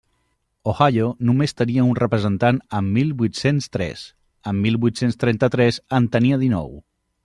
[0.71, 4.09] Ohio només tenia un representant en mil vuit-cents tres;
[4.53, 6.79] en mil vuit-cents trenta-tres en tenia dinou.